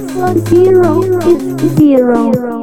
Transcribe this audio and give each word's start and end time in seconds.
plus 0.00 0.38
zero 0.48 1.02
is 1.02 1.76
zero. 1.76 2.57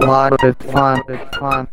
Lot 0.00 0.42
of 0.42 0.56
fun, 0.56 1.02
fun. 1.38 1.68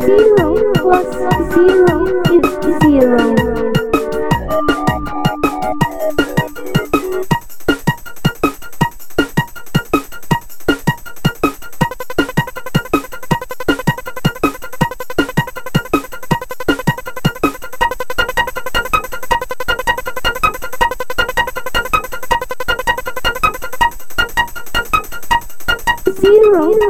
Zero 0.00 0.72
plus 0.74 1.10
zero 1.52 2.22
is 2.32 2.80
zero. 2.80 3.41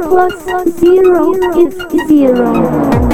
Plus 0.01 0.33
zero 0.79 1.33
is 1.57 1.75
zero. 2.07 3.12